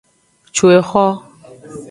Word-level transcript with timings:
Cu 0.55 0.65
exo. 0.79 1.05